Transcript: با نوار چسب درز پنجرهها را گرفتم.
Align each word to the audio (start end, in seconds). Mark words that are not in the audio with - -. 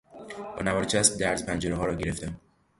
با 0.55 0.61
نوار 0.63 0.83
چسب 0.83 1.19
درز 1.19 1.45
پنجرهها 1.45 1.85
را 1.85 1.93
گرفتم. 1.95 2.39